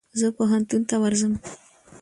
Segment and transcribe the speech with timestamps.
[0.19, 1.33] زه پوهنتون ته ورځم.